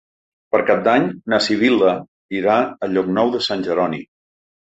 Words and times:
Per 0.53 0.59
Cap 0.69 0.79
d'Any 0.87 1.03
na 1.33 1.39
Sibil·la 1.47 1.93
irà 2.39 2.57
a 2.87 2.89
Llocnou 2.93 3.31
de 3.37 3.45
Sant 3.49 3.67
Jeroni. 3.69 4.01